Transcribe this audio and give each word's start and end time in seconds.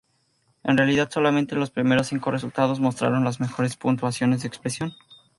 En 0.63 0.77
realidad, 0.79 1.11
solamente 1.11 1.55
los 1.55 1.69
primeros 1.69 2.07
cinco 2.07 2.31
resultados 2.31 2.79
mostraron 2.79 3.23
las 3.23 3.39
mejores 3.39 3.77
puntuaciones 3.77 4.41
de 4.41 4.47
expresión. 4.47 4.93